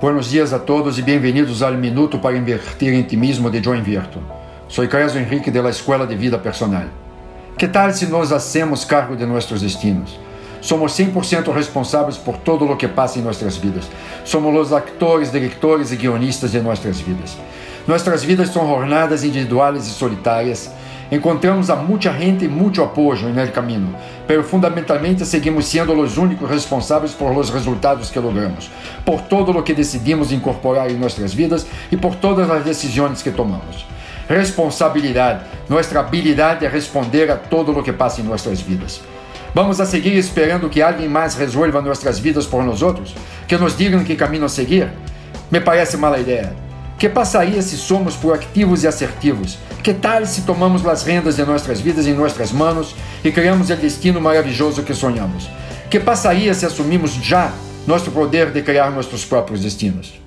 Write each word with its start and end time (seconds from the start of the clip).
Buenos 0.00 0.30
dias 0.30 0.54
a 0.54 0.58
todos 0.58 0.98
e 0.98 1.02
bem-vindos 1.02 1.62
ao 1.62 1.74
Minuto 1.74 2.18
para 2.18 2.34
Invertir 2.34 2.94
em 2.94 3.02
Timismo 3.02 3.50
de 3.50 3.62
Joe 3.62 3.78
Inverto. 3.78 4.18
Sou 4.66 4.88
Creso 4.88 5.18
Henrique 5.18 5.50
da 5.50 5.68
Escola 5.68 6.06
de 6.06 6.14
Vida 6.14 6.38
Personal. 6.38 6.84
Que 7.58 7.68
tal 7.68 7.92
se 7.92 8.06
nos 8.06 8.32
hacemos 8.32 8.82
cargo 8.82 9.14
de 9.14 9.26
nossos 9.26 9.60
destinos? 9.60 10.18
Somos 10.62 10.92
100% 10.92 11.52
responsáveis 11.52 12.16
por 12.16 12.38
todo 12.38 12.64
o 12.64 12.76
que 12.78 12.88
passa 12.88 13.18
em 13.18 13.22
nossas 13.22 13.58
vidas. 13.58 13.84
Somos 14.24 14.58
os 14.58 14.72
actores, 14.72 15.30
diretores 15.30 15.92
e 15.92 15.96
guionistas 15.96 16.52
de 16.52 16.60
nossas 16.60 16.98
vidas. 16.98 17.36
Nossas 17.86 18.24
vidas 18.24 18.48
são 18.48 18.66
jornadas 18.66 19.22
individuais 19.22 19.86
e 19.86 19.90
solitárias 19.90 20.70
Encontramos 21.10 21.68
a 21.70 21.76
muita 21.76 22.12
gente 22.12 22.44
e 22.44 22.48
muito 22.48 22.80
apoio 22.82 23.28
no 23.28 23.52
caminho, 23.52 23.96
pero 24.28 24.44
fundamentalmente 24.44 25.26
seguimos 25.26 25.66
sendo 25.66 25.92
os 25.92 26.16
únicos 26.16 26.48
responsáveis 26.48 27.12
por 27.12 27.36
os 27.36 27.50
resultados 27.50 28.10
que 28.10 28.18
logramos, 28.20 28.70
por 29.04 29.20
todo 29.22 29.50
o 29.50 29.62
que 29.62 29.74
decidimos 29.74 30.30
incorporar 30.30 30.88
em 30.88 30.96
nossas 30.96 31.34
vidas 31.34 31.66
e 31.90 31.96
por 31.96 32.14
todas 32.14 32.48
as 32.48 32.64
decisões 32.64 33.22
que 33.22 33.32
tomamos. 33.32 33.84
Responsabilidade, 34.28 35.44
nossa 35.68 35.98
habilidade 35.98 36.64
é 36.64 36.68
responder 36.68 37.28
a 37.32 37.36
todo 37.36 37.76
o 37.76 37.82
que 37.82 37.92
passa 37.92 38.20
em 38.20 38.24
nossas 38.24 38.60
vidas. 38.60 39.00
Vamos 39.52 39.80
a 39.80 39.86
seguir 39.86 40.16
esperando 40.16 40.68
que 40.68 40.80
alguém 40.80 41.08
mais 41.08 41.34
resolva 41.34 41.82
nossas 41.82 42.20
vidas 42.20 42.46
por 42.46 42.62
nós 42.62 42.82
outros? 42.82 43.16
Que 43.48 43.56
nos 43.56 43.76
digam 43.76 44.04
que 44.04 44.14
caminho 44.14 44.44
a 44.44 44.48
seguir? 44.48 44.88
Me 45.50 45.60
parece 45.60 45.96
mala 45.96 46.20
ideia. 46.20 46.69
Que 47.00 47.08
passaria 47.08 47.62
se 47.62 47.78
somos 47.78 48.14
proativos 48.14 48.84
e 48.84 48.86
assertivos? 48.86 49.56
Que 49.82 49.94
tal 49.94 50.26
se 50.26 50.42
tomamos 50.42 50.86
as 50.86 51.02
rendas 51.02 51.36
de 51.36 51.44
nossas 51.46 51.80
vidas 51.80 52.06
em 52.06 52.12
nossas 52.12 52.52
mãos 52.52 52.94
e 53.24 53.32
criamos 53.32 53.70
o 53.70 53.74
destino 53.76 54.20
maravilhoso 54.20 54.82
que 54.82 54.92
sonhamos? 54.92 55.48
Que 55.88 55.98
passaria 55.98 56.52
se 56.52 56.66
assumimos 56.66 57.12
já 57.12 57.54
nosso 57.86 58.10
poder 58.10 58.50
de 58.50 58.60
criar 58.60 58.90
nossos 58.90 59.24
próprios 59.24 59.62
destinos? 59.62 60.20